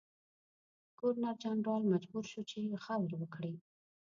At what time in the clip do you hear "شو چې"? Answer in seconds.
2.31-2.57